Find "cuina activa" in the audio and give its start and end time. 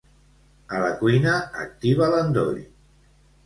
1.03-2.11